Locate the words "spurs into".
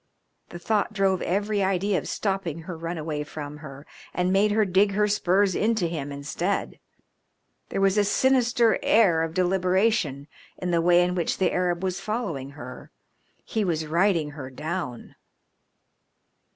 5.07-5.85